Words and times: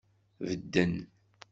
Bedden. 0.39 0.93